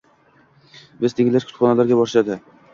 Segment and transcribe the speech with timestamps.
[1.05, 2.43] Biz tengilar kutubxonalarga borishadi